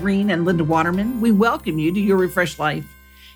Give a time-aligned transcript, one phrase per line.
[0.00, 1.20] Reen and Linda Waterman.
[1.20, 2.84] We welcome you to Your Refreshed Life.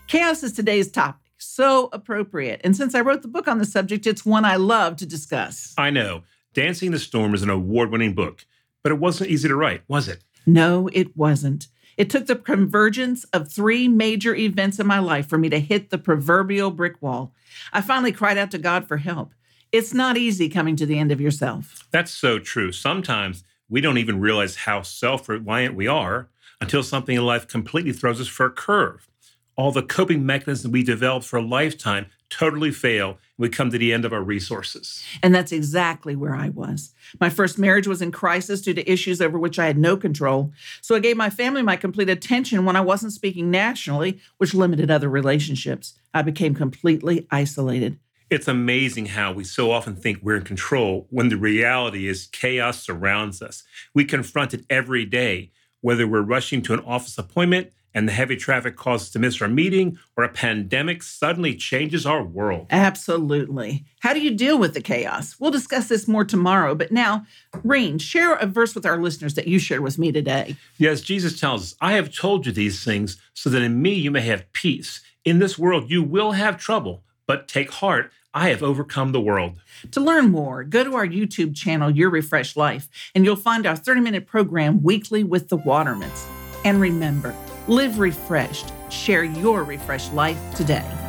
[0.09, 2.61] Chaos is today's topic, so appropriate.
[2.65, 5.73] And since I wrote the book on the subject, it's one I love to discuss.
[5.79, 6.25] I know.
[6.53, 8.45] Dancing the Storm is an award winning book,
[8.83, 10.25] but it wasn't easy to write, was it?
[10.45, 11.69] No, it wasn't.
[11.97, 15.91] It took the convergence of three major events in my life for me to hit
[15.91, 17.33] the proverbial brick wall.
[17.73, 19.33] I finally cried out to God for help.
[19.71, 21.87] It's not easy coming to the end of yourself.
[21.93, 22.73] That's so true.
[22.73, 26.29] Sometimes we don't even realize how self reliant we are
[26.61, 29.09] until something in life completely throws us for a curve.
[29.57, 33.79] All the coping mechanisms we developed for a lifetime totally fail, and we come to
[33.79, 35.05] the end of our resources.
[35.23, 36.93] And that's exactly where I was.
[37.21, 40.53] My first marriage was in crisis due to issues over which I had no control.
[40.81, 44.91] So I gave my family my complete attention when I wasn't speaking nationally, which limited
[44.91, 45.95] other relationships.
[46.13, 47.99] I became completely isolated.
[48.35, 52.83] It's amazing how we so often think we're in control when the reality is chaos
[52.83, 53.63] surrounds us.
[53.95, 58.35] We confront it every day, whether we're rushing to an office appointment and the heavy
[58.35, 62.67] traffic causes us to miss our meeting or a pandemic suddenly changes our world.
[62.71, 63.85] Absolutely.
[64.01, 65.37] How do you deal with the chaos?
[65.39, 67.27] We'll discuss this more tomorrow, but now,
[67.63, 70.57] Reen, share a verse with our listeners that you shared with me today.
[70.77, 74.11] Yes, Jesus tells us, I have told you these things so that in me you
[74.11, 75.03] may have peace.
[75.25, 78.11] In this world you will have trouble, but take heart.
[78.35, 79.55] I have overcome the world.
[79.93, 83.77] To learn more, go to our YouTube channel, Your Refreshed Life, and you'll find our
[83.77, 86.27] 30 minute program weekly with the Watermans.
[86.65, 87.35] And remember,
[87.69, 88.73] live refreshed.
[88.91, 91.04] Share your refreshed life today.